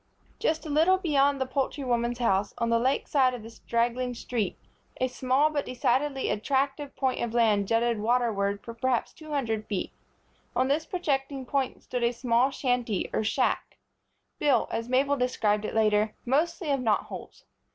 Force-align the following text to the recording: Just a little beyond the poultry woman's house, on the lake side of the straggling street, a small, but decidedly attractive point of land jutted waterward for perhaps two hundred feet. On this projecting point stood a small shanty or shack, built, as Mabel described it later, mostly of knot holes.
Just 0.39 0.65
a 0.65 0.69
little 0.71 0.97
beyond 0.97 1.39
the 1.39 1.45
poultry 1.45 1.83
woman's 1.83 2.17
house, 2.17 2.55
on 2.57 2.71
the 2.71 2.79
lake 2.79 3.07
side 3.07 3.35
of 3.35 3.43
the 3.43 3.51
straggling 3.51 4.15
street, 4.15 4.57
a 4.99 5.07
small, 5.07 5.51
but 5.51 5.63
decidedly 5.67 6.27
attractive 6.29 6.95
point 6.95 7.21
of 7.23 7.35
land 7.35 7.67
jutted 7.67 7.99
waterward 7.99 8.63
for 8.63 8.73
perhaps 8.73 9.13
two 9.13 9.29
hundred 9.29 9.67
feet. 9.67 9.91
On 10.55 10.67
this 10.69 10.87
projecting 10.87 11.45
point 11.45 11.83
stood 11.83 12.01
a 12.01 12.13
small 12.13 12.49
shanty 12.49 13.11
or 13.13 13.23
shack, 13.23 13.77
built, 14.39 14.69
as 14.71 14.89
Mabel 14.89 15.17
described 15.17 15.65
it 15.65 15.75
later, 15.75 16.15
mostly 16.25 16.71
of 16.71 16.79
knot 16.81 17.03
holes. 17.03 17.43